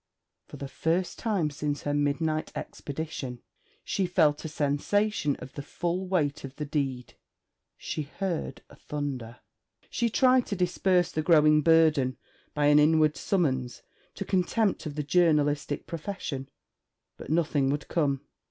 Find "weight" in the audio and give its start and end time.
6.07-6.43